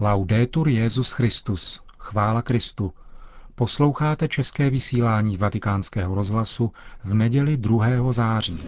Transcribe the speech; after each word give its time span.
Laudetur 0.00 0.68
Jezus 0.68 1.12
Christus. 1.12 1.80
Chvála 1.98 2.42
Kristu. 2.42 2.92
Posloucháte 3.54 4.28
české 4.28 4.70
vysílání 4.70 5.36
Vatikánského 5.36 6.14
rozhlasu 6.14 6.72
v 7.04 7.14
neděli 7.14 7.56
2. 7.56 8.12
září. 8.12 8.58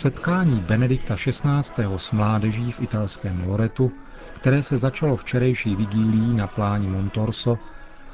Setkání 0.00 0.60
Benedikta 0.60 1.16
XVI. 1.16 1.84
s 1.96 2.12
mládeží 2.12 2.72
v 2.72 2.80
italském 2.80 3.44
Loretu, 3.48 3.92
které 4.34 4.62
se 4.62 4.76
začalo 4.76 5.16
včerejší 5.16 5.76
vigílí 5.76 6.34
na 6.36 6.46
pláni 6.46 6.86
Montorso, 6.88 7.58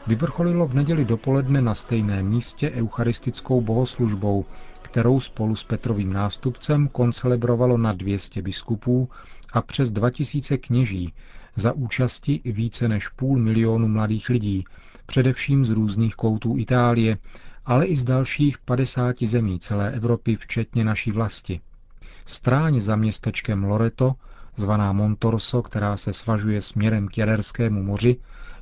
vyvrcholilo 0.06 0.66
v 0.66 0.74
neděli 0.74 1.04
dopoledne 1.04 1.62
na 1.62 1.74
stejném 1.74 2.26
místě 2.28 2.70
eucharistickou 2.70 3.60
bohoslužbou, 3.60 4.45
kterou 4.82 5.20
spolu 5.20 5.56
s 5.56 5.64
Petrovým 5.64 6.12
nástupcem 6.12 6.88
koncelebrovalo 6.88 7.78
na 7.78 7.92
200 7.92 8.42
biskupů 8.42 9.09
a 9.52 9.62
přes 9.62 9.92
2000 9.92 10.59
kněží 10.59 11.12
za 11.56 11.73
účasti 11.73 12.40
více 12.45 12.88
než 12.88 13.09
půl 13.09 13.38
milionu 13.38 13.88
mladých 13.88 14.28
lidí, 14.28 14.64
především 15.06 15.64
z 15.64 15.70
různých 15.70 16.14
koutů 16.14 16.59
Itálie, 16.59 17.18
ale 17.66 17.87
i 17.87 17.96
z 17.96 18.04
dalších 18.04 18.59
50 18.59 19.16
zemí 19.23 19.59
celé 19.59 19.90
Evropy, 19.92 20.37
včetně 20.37 20.84
naší 20.84 21.10
vlasti. 21.10 21.60
Stráň 22.26 22.80
za 22.80 22.96
městečkem 22.96 23.64
Loreto, 23.64 24.14
zvaná 24.56 24.92
Montorso, 24.92 25.62
která 25.62 25.96
se 25.96 26.12
svažuje 26.12 26.62
směrem 26.62 27.08
k 27.08 27.18
Jaderskému 27.18 27.82
moři, 27.82 28.16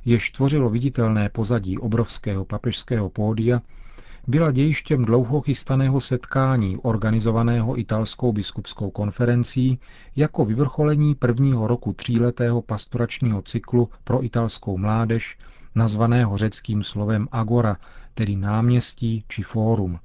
jež 0.05 0.31
tvořilo 0.31 0.69
viditelné 0.69 1.29
pozadí 1.29 1.77
obrovského 1.77 2.45
papežského 2.45 3.09
pódia, 3.09 3.61
byla 4.27 4.51
dějištěm 4.51 5.05
dlouho 5.05 5.41
chystaného 5.41 6.01
setkání 6.01 6.77
organizovaného 6.77 7.79
italskou 7.79 8.31
biskupskou 8.33 8.89
konferencí 8.89 9.79
jako 10.15 10.45
vyvrcholení 10.45 11.15
prvního 11.15 11.67
roku 11.67 11.93
tříletého 11.93 12.61
pastoračního 12.61 13.41
cyklu 13.41 13.89
pro 14.03 14.23
italskou 14.25 14.77
mládež, 14.77 15.37
nazvaného 15.75 16.37
řeckým 16.37 16.83
slovem 16.83 17.27
agora, 17.31 17.77
tedy 18.13 18.35
náměstí 18.35 19.23
či 19.27 19.43
fórum. 19.43 19.99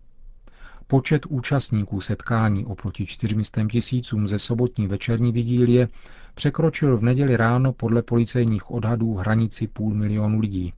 Počet 0.90 1.26
účastníků 1.26 2.00
setkání 2.00 2.66
oproti 2.66 3.06
400 3.06 3.66
tisícům 3.72 4.28
ze 4.28 4.38
sobotní 4.38 4.86
večerní 4.86 5.32
vigílie 5.32 5.88
překročil 6.34 6.96
v 6.96 7.02
neděli 7.02 7.36
ráno 7.36 7.72
podle 7.72 8.02
policejních 8.02 8.70
odhadů 8.70 9.14
hranici 9.14 9.66
půl 9.66 9.94
milionu 9.94 10.40
lidí. 10.40 10.72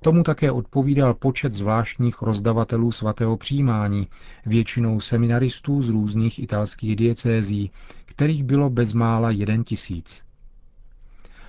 Tomu 0.00 0.22
také 0.22 0.50
odpovídal 0.50 1.14
počet 1.14 1.54
zvláštních 1.54 2.22
rozdavatelů 2.22 2.92
svatého 2.92 3.36
přijímání, 3.36 4.08
většinou 4.46 5.00
seminaristů 5.00 5.82
z 5.82 5.88
různých 5.88 6.38
italských 6.38 6.96
diecézí, 6.96 7.70
kterých 8.04 8.44
bylo 8.44 8.70
bezmála 8.70 9.30
jeden 9.30 9.64
tisíc. 9.64 10.24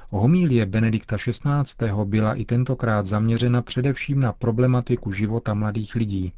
Homílie 0.09 0.65
Benedikta 0.65 1.17
XVI. 1.17 1.87
byla 2.03 2.33
i 2.33 2.45
tentokrát 2.45 3.05
zaměřena 3.05 3.61
především 3.61 4.19
na 4.19 4.33
problematiku 4.33 5.11
života 5.11 5.53
mladých 5.53 5.95
lidí 5.95 6.33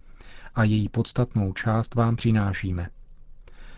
a 0.56 0.64
její 0.64 0.90
podstatnou 0.90 1.54
část 1.54 1.96
vám 1.96 2.16
přinášíme. 2.16 2.90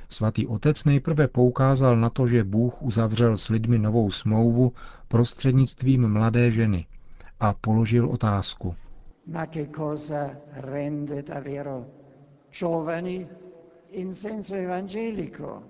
Svatý 0.09 0.47
otec 0.47 0.85
nejprve 0.85 1.27
poukázal 1.27 1.97
na 1.97 2.09
to, 2.09 2.27
že 2.27 2.43
Bůh 2.43 2.81
uzavřel 2.81 3.37
s 3.37 3.49
lidmi 3.49 3.79
novou 3.79 4.11
smlouvu 4.11 4.73
prostřednictvím 5.07 6.07
mladé 6.07 6.51
ženy 6.51 6.85
a 7.39 7.53
položil 7.53 8.09
otázku. 8.09 8.75
Ma 9.27 9.45
che 9.45 9.67
cosa 9.67 10.31
rende 10.53 11.21
davvero 11.23 11.85
giovani 12.51 13.27
in 13.91 14.13
senso 14.15 14.55
evangelico? 14.55 15.63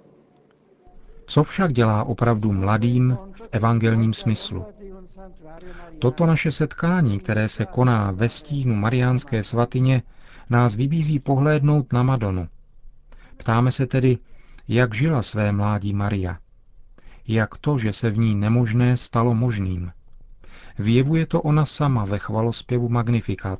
Co 1.29 1.43
však 1.43 1.73
dělá 1.73 2.03
opravdu 2.03 2.51
mladým 2.51 3.17
v 3.33 3.47
evangelním 3.51 4.13
smyslu? 4.13 4.65
Toto 5.99 6.25
naše 6.25 6.51
setkání, 6.51 7.19
které 7.19 7.49
se 7.49 7.65
koná 7.65 8.11
ve 8.11 8.29
stínu 8.29 8.75
Mariánské 8.75 9.43
svatyně, 9.43 10.03
nás 10.49 10.75
vybízí 10.75 11.19
pohlédnout 11.19 11.93
na 11.93 12.03
Madonu. 12.03 12.47
Ptáme 13.37 13.71
se 13.71 13.87
tedy, 13.87 14.17
jak 14.67 14.93
žila 14.93 15.21
své 15.21 15.51
mládí 15.51 15.93
Maria. 15.93 16.37
Jak 17.27 17.57
to, 17.57 17.77
že 17.77 17.93
se 17.93 18.09
v 18.09 18.17
ní 18.17 18.35
nemožné 18.35 18.97
stalo 18.97 19.33
možným. 19.33 19.91
Vyjevuje 20.79 21.25
to 21.25 21.41
ona 21.41 21.65
sama 21.65 22.05
ve 22.05 22.17
chvalospěvu 22.17 22.89
Magnifikat. 22.89 23.59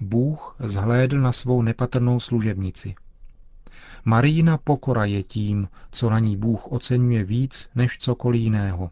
Bůh 0.00 0.56
zhlédl 0.64 1.20
na 1.20 1.32
svou 1.32 1.62
nepatrnou 1.62 2.20
služebnici. 2.20 2.94
Marína 4.04 4.58
pokora 4.58 5.04
je 5.04 5.22
tím, 5.22 5.68
co 5.90 6.10
na 6.10 6.18
ní 6.18 6.36
Bůh 6.36 6.72
oceňuje 6.72 7.24
víc 7.24 7.70
než 7.74 7.98
cokoliv 7.98 8.42
jiného. 8.42 8.90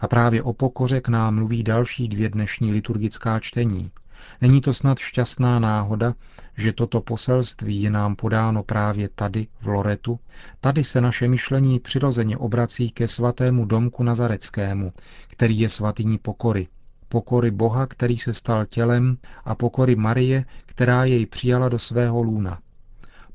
A 0.00 0.08
právě 0.08 0.42
o 0.42 0.52
pokoře 0.52 1.00
k 1.00 1.08
nám 1.08 1.34
mluví 1.34 1.62
další 1.62 2.08
dvě 2.08 2.28
dnešní 2.28 2.72
liturgická 2.72 3.40
čtení– 3.40 3.90
Není 4.40 4.60
to 4.60 4.74
snad 4.74 4.98
šťastná 4.98 5.58
náhoda, 5.58 6.14
že 6.56 6.72
toto 6.72 7.00
poselství 7.00 7.82
je 7.82 7.90
nám 7.90 8.16
podáno 8.16 8.62
právě 8.62 9.08
tady, 9.14 9.46
v 9.60 9.66
Loretu? 9.66 10.20
Tady 10.60 10.84
se 10.84 11.00
naše 11.00 11.28
myšlení 11.28 11.80
přirozeně 11.80 12.36
obrací 12.36 12.90
ke 12.90 13.08
svatému 13.08 13.64
domku 13.64 14.02
Nazareckému, 14.02 14.92
který 15.28 15.58
je 15.58 15.68
svatyní 15.68 16.18
pokory. 16.18 16.68
Pokory 17.08 17.50
Boha, 17.50 17.86
který 17.86 18.16
se 18.16 18.32
stal 18.32 18.66
tělem, 18.66 19.16
a 19.44 19.54
pokory 19.54 19.96
Marie, 19.96 20.44
která 20.66 21.04
jej 21.04 21.26
přijala 21.26 21.68
do 21.68 21.78
svého 21.78 22.22
lůna. 22.22 22.58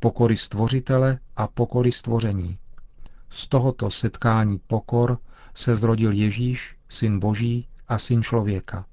Pokory 0.01 0.37
stvořitele 0.37 1.19
a 1.35 1.47
pokory 1.47 1.91
stvoření. 1.91 2.57
Z 3.29 3.47
tohoto 3.47 3.89
setkání 3.91 4.59
pokor 4.67 5.17
se 5.53 5.75
zrodil 5.75 6.11
Ježíš, 6.11 6.75
syn 6.89 7.19
Boží 7.19 7.67
a 7.87 7.97
syn 7.97 8.23
člověka. 8.23 8.85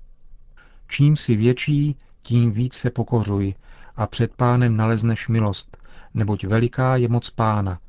Čím 0.89 1.17
si 1.17 1.37
větší, 1.37 1.97
tím 2.23 2.53
víc 2.53 2.75
se 2.75 2.91
pokořuj 2.91 3.55
a 3.97 4.07
před 4.07 4.35
pánem 4.35 4.77
nalezneš 4.77 5.29
milost, 5.29 5.77
neboť 6.15 6.45
veliká 6.45 6.97
je 6.97 7.09
moc 7.09 7.31
pána, 7.31 7.81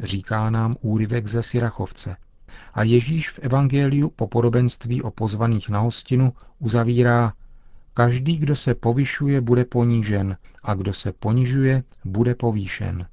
říká 0.00 0.50
nám 0.50 0.76
úryvek 0.80 1.26
ze 1.26 1.42
Sirachovce. 1.42 2.16
A 2.74 2.82
Ježíš 2.82 3.30
v 3.30 3.38
Evangeliu 3.38 4.10
po 4.10 4.26
podobenství 4.26 5.02
o 5.02 5.10
pozvaných 5.10 5.68
na 5.68 5.80
hostinu 5.80 6.32
uzavírá 6.58 7.32
Každý, 7.94 8.36
kdo 8.36 8.56
se 8.56 8.74
povyšuje, 8.74 9.40
bude 9.40 9.64
ponížen 9.64 10.36
a 10.62 10.74
kdo 10.74 10.92
se 10.92 11.12
ponižuje, 11.12 11.84
bude 12.04 12.34
povýšen. 12.34 13.06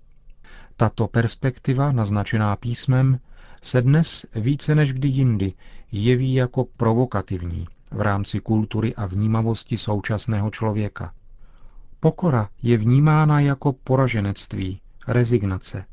Tato 0.78 1.07
perspektiva, 1.07 1.91
naznačená 1.91 2.56
písmem, 2.56 3.19
se 3.62 3.81
dnes 3.81 4.25
více 4.35 4.75
než 4.75 4.94
kdy 4.94 5.07
jindy 5.07 5.53
jeví 5.91 6.34
jako 6.34 6.66
provokativní– 6.78 7.67
v 7.91 8.01
rámci 8.01 8.40
kultury 8.40 8.95
a 8.95 9.06
vnímavosti 9.06 9.78
současného 9.78 10.50
člověka. 10.50 11.13
Pokora 12.00 12.50
je 12.61 12.78
vnímána 12.78 13.40
jako 13.40 13.73
poraženectví, 13.73 14.81
rezignace. 15.07 15.85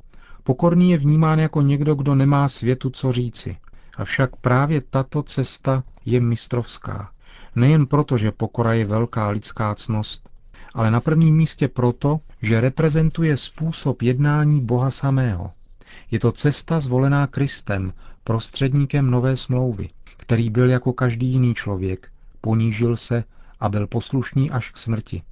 Pokorný 0.42 0.90
je 0.90 0.98
vnímán 0.98 1.38
jako 1.38 1.62
někdo, 1.62 1.94
kdo 1.94 2.14
nemá 2.14 2.48
světu 2.48 2.90
co 2.90 3.12
říci. 3.12 3.56
Avšak 3.96 4.36
právě 4.36 4.80
tato 4.80 5.22
cesta 5.22 5.84
je 6.04 6.20
mistrovská. 6.20 7.10
Nejen 7.56 7.86
proto, 7.86 8.18
že 8.18 8.32
pokora 8.32 8.72
je 8.72 8.84
velká 8.84 9.28
lidská 9.28 9.74
cnost, 9.74 10.30
ale 10.74 10.90
na 10.90 11.00
prvním 11.00 11.36
místě 11.36 11.68
proto, 11.68 12.20
že 12.42 12.60
reprezentuje 12.60 13.36
způsob 13.36 14.02
jednání 14.02 14.60
Boha 14.60 14.90
samého. 14.90 15.52
Je 16.10 16.20
to 16.20 16.32
cesta 16.32 16.80
zvolená 16.80 17.26
Kristem, 17.26 17.92
prostředníkem 18.24 19.10
nové 19.10 19.36
smlouvy 19.36 19.88
který 20.26 20.50
byl 20.50 20.70
jako 20.70 20.92
každý 20.92 21.26
jiný 21.26 21.54
člověk, 21.54 22.08
ponížil 22.40 22.96
se 22.96 23.24
a 23.60 23.68
byl 23.68 23.86
poslušný 23.86 24.50
až 24.50 24.70
k 24.70 24.76
smrti. 24.76 25.22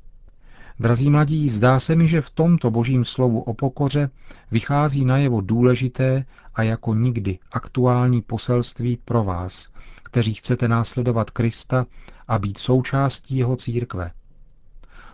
Drazí 0.81 1.11
mladí, 1.11 1.51
zdá 1.51 1.81
se 1.81 1.95
mi, 1.95 2.09
že 2.09 2.21
v 2.21 2.31
tomto 2.31 2.71
božím 2.71 3.05
slovu 3.05 3.41
o 3.41 3.55
pokoře 3.55 4.11
vychází 4.51 5.05
najevo 5.05 5.41
důležité 5.41 6.25
a 6.55 6.63
jako 6.63 6.95
nikdy 6.95 7.39
aktuální 7.53 8.23
poselství 8.23 8.99
pro 9.05 9.25
vás, 9.25 9.69
kteří 10.03 10.35
chcete 10.35 10.69
následovat 10.69 11.31
Krista 11.31 11.87
a 12.29 12.39
být 12.39 12.59
součástí 12.59 13.37
jeho 13.37 13.57
církve. 13.57 14.11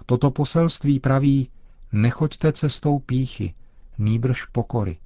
Toto 0.07 0.31
poselství 0.31 1.01
praví, 1.01 1.49
nechoďte 1.93 2.53
cestou 2.53 2.99
píchy, 2.99 3.55
nýbrž 3.99 4.45
pokory. 4.45 4.99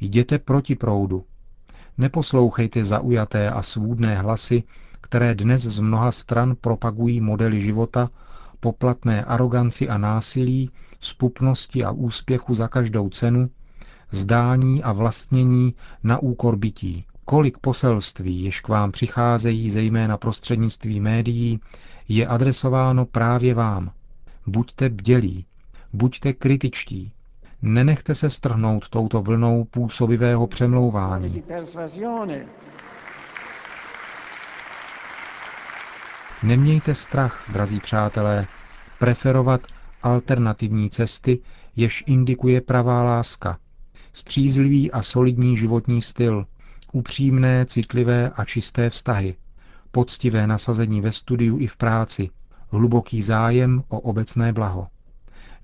Jděte 0.00 0.38
proti 0.38 0.74
proudu, 0.74 1.24
Neposlouchejte 1.98 2.84
zaujaté 2.84 3.50
a 3.50 3.62
svůdné 3.62 4.18
hlasy, 4.18 4.62
které 5.00 5.34
dnes 5.34 5.62
z 5.62 5.80
mnoha 5.80 6.10
stran 6.10 6.56
propagují 6.60 7.20
modely 7.20 7.60
života, 7.60 8.10
poplatné 8.60 9.24
aroganci 9.24 9.88
a 9.88 9.98
násilí, 9.98 10.70
spupnosti 11.00 11.84
a 11.84 11.90
úspěchu 11.90 12.54
za 12.54 12.68
každou 12.68 13.08
cenu, 13.08 13.50
zdání 14.10 14.82
a 14.82 14.92
vlastnění 14.92 15.74
na 16.02 16.18
úkor 16.18 16.56
bytí. 16.56 17.04
Kolik 17.30 17.58
poselství, 17.58 18.44
jež 18.44 18.60
k 18.60 18.68
vám 18.68 18.92
přicházejí 18.92 19.70
zejména 19.70 20.16
prostřednictví 20.16 21.00
médií, 21.00 21.60
je 22.08 22.26
adresováno 22.26 23.06
právě 23.06 23.54
vám. 23.54 23.92
Buďte 24.46 24.88
bdělí, 24.88 25.46
buďte 25.92 26.32
kritičtí, 26.32 27.12
nenechte 27.62 28.14
se 28.14 28.30
strhnout 28.30 28.88
touto 28.88 29.22
vlnou 29.22 29.64
působivého 29.64 30.46
přemlouvání. 30.46 31.42
Nemějte 36.42 36.94
strach, 36.94 37.44
drazí 37.52 37.80
přátelé, 37.80 38.46
preferovat 38.98 39.60
alternativní 40.02 40.90
cesty, 40.90 41.40
jež 41.76 42.04
indikuje 42.06 42.60
pravá 42.60 43.02
láska, 43.02 43.58
střízlivý 44.12 44.92
a 44.92 45.02
solidní 45.02 45.56
životní 45.56 46.02
styl, 46.02 46.46
upřímné, 46.92 47.66
citlivé 47.66 48.30
a 48.30 48.44
čisté 48.44 48.90
vztahy, 48.90 49.34
poctivé 49.90 50.46
nasazení 50.46 51.00
ve 51.00 51.12
studiu 51.12 51.58
i 51.58 51.66
v 51.66 51.76
práci, 51.76 52.30
hluboký 52.70 53.22
zájem 53.22 53.82
o 53.88 54.00
obecné 54.00 54.52
blaho. 54.52 54.86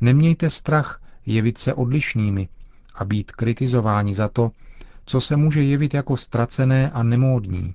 Nemějte 0.00 0.50
strach 0.50 1.02
jevit 1.26 1.58
se 1.58 1.74
odlišnými 1.74 2.48
a 2.94 3.04
být 3.04 3.32
kritizováni 3.32 4.14
za 4.14 4.28
to, 4.28 4.50
co 5.06 5.20
se 5.20 5.36
může 5.36 5.62
jevit 5.62 5.94
jako 5.94 6.16
ztracené 6.16 6.90
a 6.90 7.02
nemódní. 7.02 7.74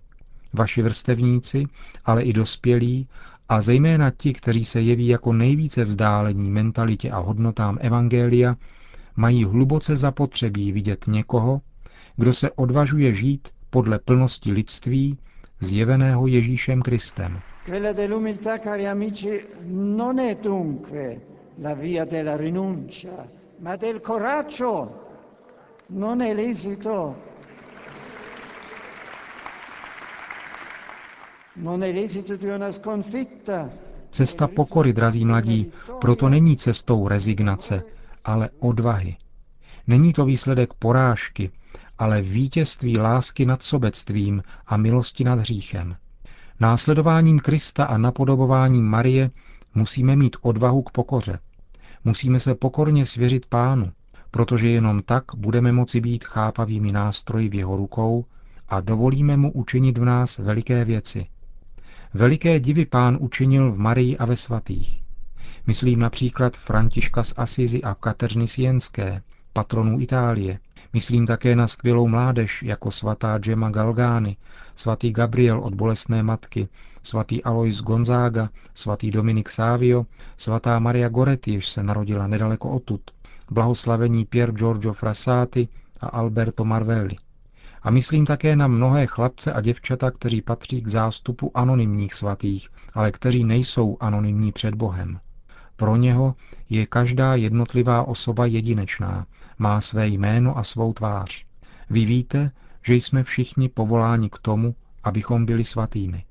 Vaši 0.54 0.81
vrstevníci, 0.81 1.66
ale 2.06 2.24
i 2.24 2.34
dospělí, 2.34 3.07
a 3.50 3.62
zejména 3.62 4.12
ti, 4.12 4.34
kteří 4.34 4.66
se 4.66 4.81
jeví 4.81 5.07
jako 5.07 5.34
nejvíce 5.34 5.86
vzdálení 5.86 6.51
mentalitě 6.51 7.12
a 7.12 7.19
hodnotám 7.19 7.78
Evangelia, 7.81 8.56
mají 9.16 9.46
hluboce 9.46 9.96
zapotřebí 9.96 10.72
vidět 10.72 11.07
někoho, 11.07 11.62
kdo 12.19 12.33
se 12.33 12.51
odvažuje 12.51 13.13
žít 13.13 13.48
podle 13.69 14.00
plnosti 14.00 14.51
lidství 14.51 15.18
zjeveného 15.60 16.27
Ježíšem 16.27 16.81
Kristem. 16.81 17.39
Cesta 34.12 34.48
pokory, 34.48 34.94
drazí 34.94 35.25
mladí, 35.25 35.72
proto 36.01 36.30
není 36.30 36.57
cestou 36.57 37.07
rezignace, 37.07 37.83
ale 38.25 38.50
odvahy. 38.60 39.18
Není 39.88 40.13
to 40.13 40.25
výsledek 40.25 40.74
porážky, 40.74 41.51
ale 42.00 42.22
vítězství 42.22 42.98
lásky 42.98 43.46
nad 43.46 43.63
sobectvím 43.63 44.44
a 44.68 44.78
milosti 44.78 45.24
nad 45.24 45.40
hříchem. 45.40 45.96
Následováním 46.60 47.40
Krista 47.40 47.86
a 47.86 47.98
napodobováním 47.98 48.86
Marie 48.86 49.31
musíme 49.75 50.16
mít 50.16 50.36
odvahu 50.42 50.81
k 50.81 50.92
pokoře. 50.92 51.40
Musíme 52.04 52.40
se 52.40 52.56
pokorně 52.56 53.06
svěřit 53.06 53.46
pánu, 53.46 53.92
protože 54.31 54.69
jenom 54.69 55.01
tak 55.01 55.24
budeme 55.36 55.72
moci 55.72 56.01
být 56.01 56.24
chápavými 56.24 56.92
nástroji 56.92 57.50
v 57.50 57.56
jeho 57.56 57.78
rukou 57.78 58.25
a 58.68 58.81
dovolíme 58.81 59.38
mu 59.38 59.51
učinit 59.51 59.98
v 59.98 60.06
nás 60.06 60.38
veliké 60.38 60.86
věci. 60.86 61.25
Veliké 62.13 62.60
divy 62.60 62.86
pán 62.86 63.18
učinil 63.19 63.72
v 63.72 63.80
Marii 63.80 64.18
a 64.18 64.25
ve 64.25 64.36
svatých. 64.36 65.01
Myslím 65.68 66.00
například 66.00 66.57
Františka 66.57 67.24
z 67.24 67.34
Asizi 67.38 67.84
a 67.84 67.96
Kateřiny 67.96 68.48
Sienské, 68.48 69.22
patronů 69.54 70.01
Itálie. 70.01 70.60
Myslím 70.94 71.25
také 71.25 71.56
na 71.56 71.68
skvělou 71.68 72.07
mládež 72.07 72.63
jako 72.63 72.92
svatá 72.92 73.38
Gemma 73.38 73.69
Galgány, 73.69 74.38
svatý 74.75 75.12
Gabriel 75.12 75.60
od 75.60 75.75
bolestné 75.75 76.24
matky, 76.24 76.68
svatý 77.04 77.44
Alois 77.44 77.81
Gonzaga, 77.81 78.50
svatý 78.74 79.12
Dominik 79.12 79.50
Savio, 79.50 80.06
svatá 80.38 80.80
Maria 80.80 81.10
Goretti, 81.10 81.54
jež 81.54 81.69
se 81.69 81.84
narodila 81.84 82.28
nedaleko 82.28 82.69
odtud, 82.69 83.01
blahoslavení 83.51 84.25
Pier 84.25 84.51
Giorgio 84.51 84.94
Frassati 84.94 85.68
a 86.01 86.07
Alberto 86.07 86.66
Marvelli. 86.66 87.16
A 87.81 87.92
myslím 87.92 88.25
také 88.25 88.56
na 88.56 88.68
mnohé 88.68 89.07
chlapce 89.07 89.54
a 89.54 89.62
děvčata, 89.62 90.12
kteří 90.12 90.42
patří 90.42 90.81
k 90.81 90.88
zástupu 90.88 91.57
anonymních 91.57 92.13
svatých, 92.13 92.69
ale 92.94 93.12
kteří 93.12 93.44
nejsou 93.44 93.98
anonymní 94.00 94.51
před 94.51 94.75
Bohem. 94.75 95.19
Pro 95.79 95.95
něho 95.95 96.35
je 96.69 96.85
každá 96.85 97.35
jednotlivá 97.35 98.03
osoba 98.03 98.45
jedinečná, 98.45 99.25
má 99.57 99.81
své 99.81 100.07
jméno 100.07 100.57
a 100.57 100.63
svou 100.63 100.93
tvář. 100.93 101.45
Vy 101.89 102.05
víte, 102.05 102.51
že 102.85 102.95
jsme 102.95 103.23
všichni 103.23 103.69
povoláni 103.69 104.29
k 104.29 104.39
tomu, 104.39 104.75
abychom 105.03 105.45
byli 105.45 105.63
svatými. 105.63 106.23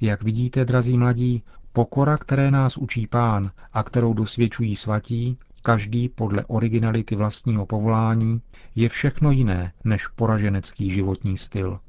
Jak 0.00 0.22
vidíte, 0.22 0.64
drazí 0.64 0.98
mladí, 0.98 1.42
pokora, 1.72 2.16
které 2.16 2.50
nás 2.50 2.76
učí 2.76 3.06
pán 3.06 3.50
a 3.72 3.82
kterou 3.82 4.14
dosvědčují 4.14 4.76
svatí, 4.76 5.38
každý 5.62 6.08
podle 6.08 6.44
originality 6.44 7.16
vlastního 7.16 7.66
povolání, 7.66 8.40
je 8.74 8.88
všechno 8.88 9.30
jiné 9.30 9.72
než 9.84 10.06
poraženecký 10.06 10.90
životní 10.90 11.36
styl. 11.36 11.80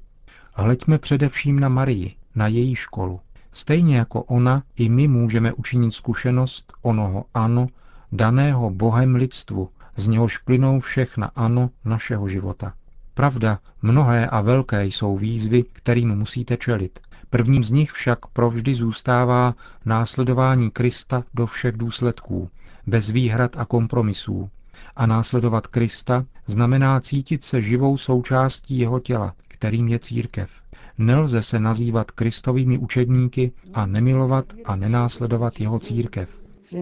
Hleďme 0.54 0.98
především 0.98 1.60
na 1.60 1.70
Marii, 1.70 2.16
na 2.36 2.48
její 2.48 2.76
školu. 2.76 3.20
Stejně 3.56 3.98
jako 3.98 4.24
ona, 4.24 4.64
i 4.76 4.90
my 4.90 5.08
můžeme 5.08 5.54
učinit 5.54 5.92
zkušenost 5.92 6.74
onoho 6.82 7.26
ano, 7.34 7.68
daného 8.12 8.70
Bohem 8.70 9.16
lidstvu, 9.16 9.70
z 9.96 10.08
něhož 10.08 10.38
plynou 10.38 10.80
všechna 10.80 11.32
ano 11.36 11.70
našeho 11.86 12.30
života. 12.30 12.74
Pravda, 13.14 13.60
mnohé 13.82 14.28
a 14.28 14.42
velké 14.42 14.86
jsou 14.86 15.18
výzvy, 15.18 15.64
kterým 15.74 16.16
musíte 16.16 16.58
čelit. 16.58 17.00
Prvním 17.30 17.64
z 17.64 17.72
nich 17.72 17.92
však 17.92 18.28
provždy 18.28 18.76
zůstává 18.76 19.56
následování 19.86 20.72
Krista 20.72 21.24
do 21.34 21.46
všech 21.46 21.78
důsledků, 21.78 22.50
bez 22.88 23.10
výhrad 23.10 23.58
a 23.58 23.66
kompromisů. 23.66 24.50
A 24.96 25.06
následovat 25.06 25.68
Krista 25.68 26.26
znamená 26.48 27.00
cítit 27.00 27.44
se 27.44 27.62
živou 27.62 27.98
součástí 27.98 28.78
jeho 28.78 29.00
těla, 29.00 29.34
kterým 29.48 29.88
je 29.88 30.00
církev. 30.00 30.50
Nelze 30.98 31.42
se 31.42 31.60
nazývat 31.60 32.12
Kristovými 32.12 32.78
učedníky 32.78 33.52
a 33.74 33.86
nemilovat 33.86 34.46
a 34.66 34.76
nenásledovat 34.76 35.60
jeho 35.60 35.80
církev. 35.80 36.30
E 36.74 36.82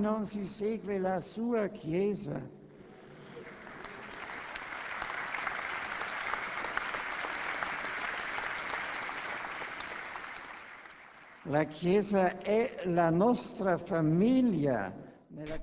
non 0.00 0.26
si 0.26 0.46
segue 0.46 0.98
la 1.00 1.20
sua 1.20 1.68
chiesa, 1.68 2.40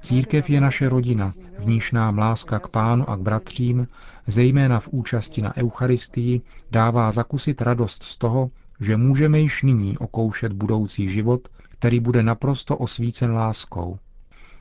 Církev 0.02 0.50
je 0.50 0.62
naše 0.62 0.90
rodina, 0.90 1.34
v 1.60 1.66
níž 1.66 1.92
nám 1.92 2.18
láska 2.18 2.60
k 2.60 2.68
pánu 2.68 3.10
a 3.10 3.16
k 3.16 3.20
bratřím, 3.20 3.88
zejména 4.28 4.80
v 4.80 4.88
účasti 4.88 5.42
na 5.42 5.58
Eucharistii, 5.58 6.42
dává 6.72 7.12
zakusit 7.12 7.62
radost 7.62 8.04
z 8.04 8.18
toho, 8.18 8.52
že 8.80 8.98
můžeme 8.98 9.40
již 9.40 9.64
nyní 9.64 9.98
okoušet 9.98 10.54
budoucí 10.54 11.10
život, 11.10 11.48
který 11.70 12.00
bude 12.00 12.24
naprosto 12.24 12.78
osvícen 12.78 13.34
láskou. 13.34 14.00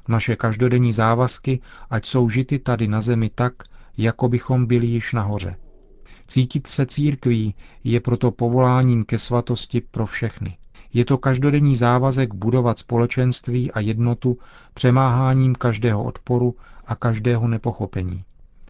Naše 0.09 0.37
každodenní 0.37 0.93
závazky, 0.93 1.61
ať 1.91 2.07
jsou 2.07 2.29
žity 2.29 2.59
tady 2.59 2.89
na 2.89 3.01
zemi 3.01 3.31
tak, 3.35 3.53
jako 3.97 4.29
bychom 4.29 4.67
byli 4.67 4.87
již 4.87 5.13
nahoře. 5.13 5.57
Cítit 6.27 6.67
se 6.67 6.87
církví 6.87 7.55
je 7.85 8.01
proto 8.01 8.31
povoláním 8.31 9.05
ke 9.05 9.19
svatosti 9.19 9.81
pro 9.81 10.07
všechny. 10.07 10.58
Je 10.93 11.05
to 11.05 11.19
každodenní 11.19 11.77
závazek 11.77 12.35
budovat 12.35 12.79
společenství 12.79 13.73
a 13.73 13.81
jednotu 13.81 14.39
přemáháním 14.75 15.55
každého 15.55 16.05
odporu 16.05 16.55
a 16.87 16.95
každého 16.95 17.49
nepochopení. 17.49 18.25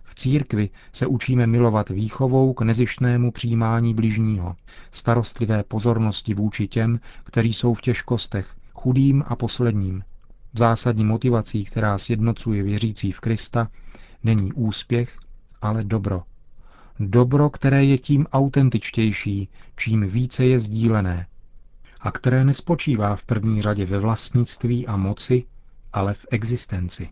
V 0.05 0.15
církvi 0.15 0.71
se 0.93 1.07
učíme 1.07 1.47
milovat 1.47 1.89
výchovou 1.89 2.53
k 2.53 2.63
nezištnému 2.63 3.31
přijímání 3.33 3.95
bližního, 3.95 4.57
starostlivé 4.91 5.63
pozornosti 5.63 6.35
vůči 6.35 6.69
těm, 6.69 7.01
kteří 7.25 7.53
jsou 7.53 7.75
v 7.75 7.81
těžkostech, 7.81 8.49
chudým 8.75 9.25
a 9.27 9.37
posledním. 9.37 10.03
Zásadní 10.55 11.05
motivací, 11.05 11.65
která 11.65 11.99
sjednocuje 11.99 12.63
věřící 12.63 13.13
v 13.13 13.21
Krista, 13.21 13.69
není 14.25 14.53
úspěch, 14.53 15.17
ale 15.63 15.85
dobro. 15.85 16.23
Dobro, 17.01 17.51
které 17.51 17.85
je 17.85 17.99
tím 17.99 18.27
autentičtější, 18.33 19.49
čím 19.77 20.11
více 20.11 20.45
je 20.45 20.61
sdílené, 20.61 21.27
a 22.01 22.11
které 22.11 22.45
nespočívá 22.45 23.17
v 23.17 23.25
první 23.25 23.63
řadě 23.63 23.87
ve 23.87 23.99
vlastnictví 23.99 24.87
a 24.87 24.97
moci, 24.97 25.45
ale 25.93 26.15
v 26.15 26.27
existenci. 26.31 27.09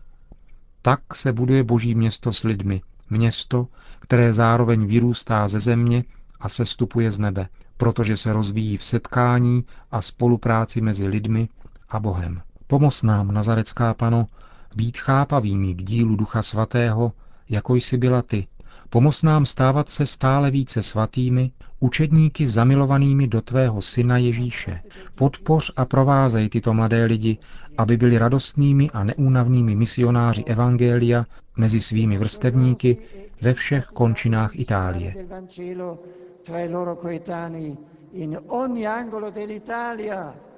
Tak 0.81 1.15
se 1.15 1.33
buduje 1.33 1.63
Boží 1.63 1.95
město 1.95 2.33
s 2.33 2.43
lidmi, 2.43 2.81
město, 3.09 3.67
které 3.99 4.33
zároveň 4.33 4.87
vyrůstá 4.87 5.47
ze 5.47 5.59
země 5.59 6.03
a 6.39 6.49
sestupuje 6.49 7.11
z 7.11 7.19
nebe, 7.19 7.47
protože 7.77 8.17
se 8.17 8.33
rozvíjí 8.33 8.77
v 8.77 8.83
setkání 8.83 9.63
a 9.91 10.01
spolupráci 10.01 10.81
mezi 10.81 11.07
lidmi 11.07 11.49
a 11.89 11.99
Bohem. 11.99 12.41
Pomoz 12.67 13.03
nám, 13.03 13.31
Nazarecká 13.31 13.93
pano, 13.93 14.27
být 14.75 14.97
chápavými 14.97 15.73
k 15.73 15.83
dílu 15.83 16.15
Ducha 16.15 16.41
Svatého, 16.41 17.11
jako 17.49 17.75
jsi 17.75 17.97
byla 17.97 18.21
ty, 18.21 18.47
Pomoz 18.89 19.23
nám 19.23 19.45
stávat 19.45 19.89
se 19.89 20.05
stále 20.05 20.51
více 20.51 20.83
svatými, 20.83 21.51
učedníky 21.79 22.47
zamilovanými 22.47 23.27
do 23.27 23.41
tvého 23.41 23.81
syna 23.81 24.17
Ježíše. 24.17 24.81
Podpoř 25.15 25.71
a 25.77 25.85
provázej 25.85 26.49
tyto 26.49 26.73
mladé 26.73 27.05
lidi, 27.05 27.37
aby 27.77 27.97
byli 27.97 28.17
radostnými 28.17 28.89
a 28.91 29.03
neúnavnými 29.03 29.75
misionáři 29.75 30.43
Evangelia 30.43 31.25
mezi 31.57 31.79
svými 31.79 32.17
vrstevníky 32.17 32.97
ve 33.41 33.53
všech 33.53 33.85
končinách 33.85 34.59
Itálie. 34.59 35.13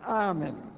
Amen. 0.03 0.68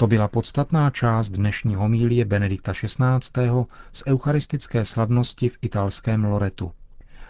To 0.00 0.06
byla 0.06 0.28
podstatná 0.28 0.90
část 0.90 1.28
dnešní 1.30 1.74
homílie 1.74 2.24
Benedikta 2.24 2.72
XVI. 2.72 3.50
z 3.92 4.02
eucharistické 4.06 4.84
slavnosti 4.84 5.48
v 5.48 5.58
italském 5.62 6.24
Loretu. 6.24 6.72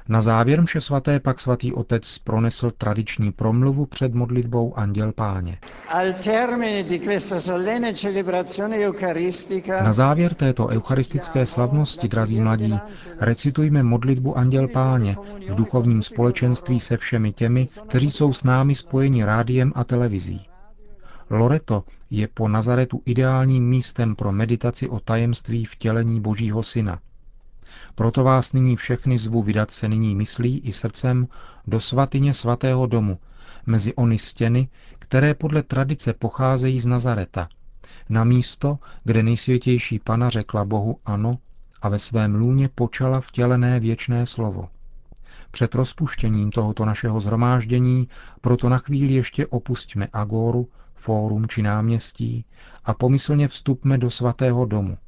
Na 0.09 0.21
závěr 0.23 0.63
mše 0.63 0.81
svaté 0.81 1.21
pak 1.21 1.39
svatý 1.39 1.73
otec 1.73 2.19
pronesl 2.19 2.71
tradiční 2.71 3.33
promluvu 3.33 3.87
před 3.87 4.15
modlitbou 4.15 4.79
Anděl 4.79 5.13
Páně. 5.13 5.59
Na 9.83 9.93
závěr 9.93 10.35
této 10.35 10.67
eucharistické 10.67 11.47
slavnosti, 11.47 12.09
drazí 12.09 12.41
mladí, 12.41 12.79
recitujme 13.21 13.83
modlitbu 13.83 14.39
Anděl 14.39 14.69
Páně 14.69 15.17
v 15.51 15.55
duchovním 15.55 16.03
společenství 16.03 16.81
se 16.81 16.97
všemi 16.97 17.33
těmi, 17.33 17.67
kteří 17.89 18.11
jsou 18.11 18.33
s 18.33 18.45
námi 18.45 18.75
spojeni 18.75 19.25
rádiem 19.25 19.73
a 19.75 19.85
televizí. 19.85 20.47
Loreto 21.31 21.85
je 22.11 22.29
po 22.29 22.49
Nazaretu 22.49 23.03
ideálním 23.05 23.69
místem 23.69 24.15
pro 24.15 24.33
meditaci 24.33 24.89
o 24.89 25.01
tajemství 25.01 25.65
vtělení 25.65 26.21
Božího 26.21 26.63
Syna. 26.63 27.01
Proto 27.95 28.25
vás 28.25 28.53
nyní 28.53 28.77
všechny 28.77 29.19
zvu 29.19 29.43
vydat 29.43 29.71
se 29.71 29.89
nyní 29.89 30.15
myslí 30.15 30.59
i 30.59 30.73
srdcem 30.73 31.29
do 31.67 31.81
svatyně 31.81 32.35
svatého 32.35 32.87
domu, 32.87 33.19
mezi 33.67 33.95
ony 33.95 34.19
stěny, 34.19 34.69
které 34.99 35.35
podle 35.35 35.63
tradice 35.63 36.13
pocházejí 36.13 36.81
z 36.81 36.87
Nazareta, 36.87 37.49
na 38.09 38.25
místo, 38.25 38.79
kde 39.05 39.23
nejsvětější 39.23 39.99
pana 39.99 40.29
řekla 40.29 40.65
Bohu 40.65 40.99
ano 41.05 41.39
a 41.83 41.89
ve 41.89 41.99
svém 41.99 42.35
lůně 42.35 42.69
počala 42.69 43.21
vtělené 43.21 43.81
věčné 43.81 44.27
slovo. 44.27 44.69
Před 45.51 45.75
rozpuštěním 45.75 46.51
tohoto 46.51 46.85
našeho 46.85 47.21
zhromáždění 47.21 48.09
proto 48.41 48.69
na 48.69 48.79
chvíli 48.79 49.15
ještě 49.15 49.47
opustíme 49.47 50.09
Agoru, 50.13 50.69
fórum 50.99 51.47
či 51.47 51.63
náměstí 51.63 52.45
a 52.85 52.95
pomyslně 52.95 53.49
vstupme 53.49 53.99
do 53.99 54.11
svatého 54.11 54.65
domu. 54.65 54.99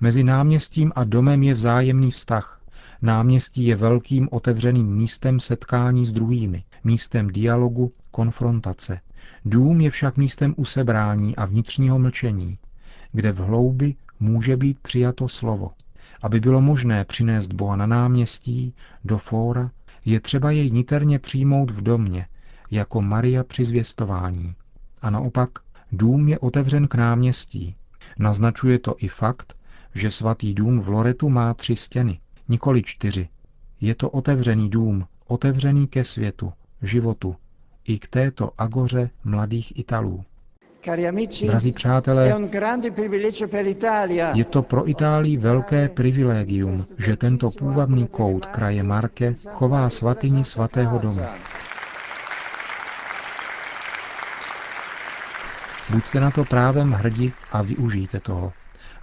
Mezi 0.00 0.24
náměstím 0.24 0.92
a 0.94 1.04
domem 1.04 1.42
je 1.42 1.54
vzájemný 1.54 2.10
vztah. 2.10 2.60
Náměstí 3.02 3.64
je 3.66 3.76
velkým 3.76 4.28
otevřeným 4.32 4.96
místem 4.96 5.40
setkání 5.40 6.06
s 6.06 6.12
druhými, 6.12 6.64
místem 6.84 7.28
dialogu, 7.28 7.92
konfrontace. 8.10 9.00
Dům 9.44 9.80
je 9.80 9.90
však 9.90 10.16
místem 10.16 10.54
usebrání 10.56 11.36
a 11.36 11.44
vnitřního 11.44 11.98
mlčení, 11.98 12.58
kde 13.12 13.32
v 13.32 13.38
hloubi 13.38 13.94
může 14.20 14.56
být 14.56 14.78
přijato 14.78 15.28
slovo. 15.28 15.70
Aby 16.22 16.40
bylo 16.40 16.60
možné 16.60 17.04
přinést 17.04 17.52
Boha 17.52 17.76
na 17.76 17.86
náměstí, 17.86 18.74
do 19.04 19.18
fóra, 19.18 19.70
je 20.04 20.20
třeba 20.20 20.50
jej 20.50 20.70
niterně 20.70 21.18
přijmout 21.18 21.70
v 21.70 21.82
domě, 21.82 22.26
jako 22.70 23.02
Maria 23.02 23.44
při 23.44 23.64
zvěstování. 23.64 24.54
A 25.06 25.10
naopak, 25.10 25.50
dům 25.92 26.28
je 26.28 26.38
otevřen 26.38 26.88
k 26.88 26.94
náměstí. 26.94 27.74
Naznačuje 28.18 28.78
to 28.78 28.94
i 28.98 29.08
fakt, 29.08 29.54
že 29.94 30.10
svatý 30.10 30.54
dům 30.54 30.80
v 30.80 30.88
Loretu 30.88 31.28
má 31.28 31.54
tři 31.54 31.76
stěny, 31.76 32.20
nikoli 32.48 32.82
čtyři. 32.82 33.28
Je 33.80 33.94
to 33.94 34.10
otevřený 34.10 34.70
dům, 34.70 35.06
otevřený 35.26 35.86
ke 35.86 36.04
světu, 36.04 36.52
životu, 36.82 37.36
i 37.84 37.98
k 37.98 38.06
této 38.08 38.50
agoře 38.58 39.10
mladých 39.24 39.78
Italů. 39.78 40.24
Drazí 41.46 41.72
přátelé, 41.72 42.34
je 44.34 44.44
to 44.44 44.62
pro 44.62 44.88
Itálii 44.90 45.36
velké 45.36 45.88
privilegium, 45.88 46.84
že 46.98 47.16
tento 47.16 47.50
půvabný 47.50 48.06
kout 48.06 48.46
kraje 48.46 48.82
Marke 48.82 49.34
chová 49.50 49.90
svatyni 49.90 50.44
svatého 50.44 50.98
domu. 50.98 51.20
Buďte 55.96 56.20
na 56.20 56.30
to 56.30 56.44
právem 56.44 56.92
hrdi 56.92 57.32
a 57.52 57.62
využijte 57.62 58.20
toho. 58.20 58.52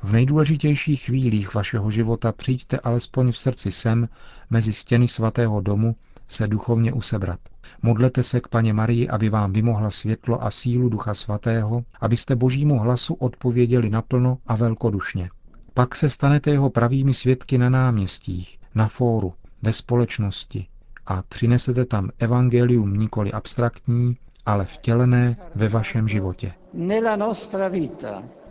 V 0.04 0.14
nejdůležitějších 0.14 1.02
chvílích 1.02 1.54
vašeho 1.54 1.92
života 1.92 2.32
přijďte 2.32 2.80
alespoň 2.80 3.32
v 3.32 3.38
srdci 3.38 3.72
sem, 3.72 4.10
mezi 4.50 4.74
stěny 4.74 5.08
svatého 5.08 5.62
domu, 5.62 5.96
se 6.28 6.48
duchovně 6.48 6.94
usebrat. 6.94 7.40
Modlete 7.82 8.24
se 8.24 8.40
k 8.40 8.48
paně 8.48 8.74
Marii, 8.74 9.10
aby 9.10 9.30
vám 9.30 9.54
vymohla 9.54 9.90
světlo 9.90 10.44
a 10.44 10.52
sílu 10.52 10.90
Ducha 10.90 11.14
Svatého, 11.14 11.84
abyste 12.02 12.36
božímu 12.36 12.80
hlasu 12.80 13.14
odpověděli 13.14 13.90
naplno 13.90 14.38
a 14.48 14.56
velkodušně. 14.56 15.30
Pak 15.74 15.96
se 15.96 16.10
stanete 16.10 16.52
jeho 16.52 16.70
pravými 16.70 17.14
svědky 17.14 17.58
na 17.58 17.70
náměstích, 17.70 18.60
na 18.76 18.88
fóru, 18.88 19.34
ve 19.62 19.74
společnosti 19.74 20.68
a 21.06 21.22
přinesete 21.30 21.86
tam 21.86 22.10
evangelium 22.20 23.00
nikoli 23.00 23.32
abstraktní, 23.32 24.18
ale 24.46 24.66
vtělené 24.66 25.38
ve 25.56 25.68
vašem 25.68 26.08
životě. 26.08 26.54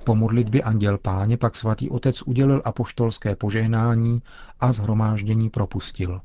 Po 0.04 0.14
modlitbě 0.14 0.62
Anděl 0.62 0.98
Páně 0.98 1.36
pak 1.36 1.56
svatý 1.56 1.90
otec 1.90 2.22
udělil 2.22 2.62
apoštolské 2.64 3.36
požehnání 3.36 4.22
a 4.60 4.72
zhromáždění 4.72 5.50
propustil. 5.50 6.20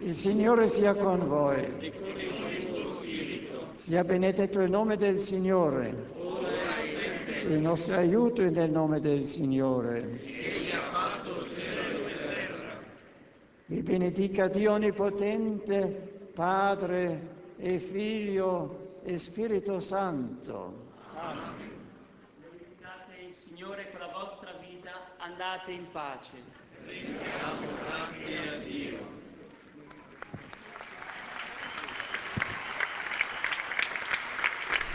Il 0.00 0.14
Signore 0.14 0.68
sia 0.68 0.94
con 0.94 1.20
voi. 1.20 1.56
Sia 3.76 4.04
benedetto 4.04 4.60
il 4.60 4.70
nome 4.70 4.96
del 4.96 5.18
Signore. 5.18 5.94
Il 7.48 7.60
nostro 7.60 7.94
aiuto 7.94 8.42
è 8.42 8.50
nel 8.50 8.70
nome 8.70 9.00
del 9.00 9.24
Signore. 9.24 10.04
Vi 13.68 13.82
benedica 13.82 14.48
Dio 14.48 14.72
Onnipotente, 14.72 15.78
Padre 16.34 17.20
e 17.56 17.78
Figlio 17.78 18.83
Spirito 19.06 19.80
Santo. 19.80 20.72
Amen. 21.14 21.74
il 23.28 23.34
Signore 23.34 23.90
con 23.90 24.00
la 24.00 24.08
vostra 24.12 24.50
vita, 24.60 24.90
andate 25.18 25.72
in 25.72 25.86
pace. 25.92 26.36
Rendiamo 26.86 27.66
grazie 27.84 28.48
a 28.48 28.56
Dio. 28.58 28.98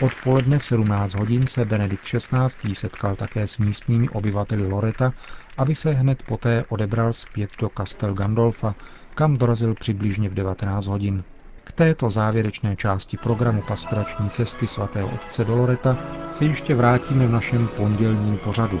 Odpoledne 0.00 0.58
v 0.58 0.64
17 0.64 1.14
hodin 1.18 1.46
se 1.46 1.64
Benedikt 1.64 2.04
XVI. 2.04 2.74
setkal 2.74 3.16
také 3.16 3.46
s 3.46 3.58
místními 3.58 4.08
obyvateli 4.08 4.66
Loreta, 4.68 5.12
aby 5.56 5.74
se 5.74 5.90
hned 5.92 6.22
poté 6.22 6.64
odebral 6.68 7.12
zpět 7.12 7.50
do 7.60 7.68
Castel 7.76 8.14
Gandolfa, 8.14 8.74
kam 9.14 9.36
dorazil 9.36 9.74
přibližně 9.74 10.28
v 10.28 10.34
19 10.34 10.86
hodin. 10.86 11.24
K 11.70 11.72
této 11.72 12.10
závěrečné 12.10 12.76
části 12.76 13.16
programu 13.16 13.62
pastorační 13.62 14.30
cesty 14.30 14.66
svatého 14.66 15.08
otce 15.08 15.44
do 15.44 15.56
Loreta 15.56 15.96
se 16.32 16.44
ještě 16.44 16.74
vrátíme 16.74 17.26
v 17.26 17.30
našem 17.30 17.68
pondělním 17.68 18.38
pořadu. 18.38 18.80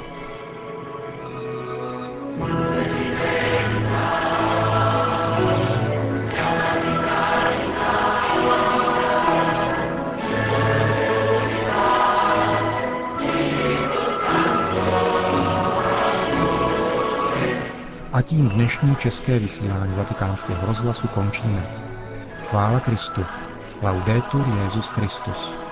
A 18.12 18.22
tím 18.22 18.48
dnešní 18.48 18.96
české 18.96 19.38
vysílání 19.38 19.94
vatikánského 19.94 20.66
rozhlasu 20.66 21.08
končíme. 21.08 21.89
Chvála 22.50 22.80
Kristu. 22.80 23.26
Laudetur 23.82 24.46
Jezus 24.48 24.90
Christus. 24.90 25.69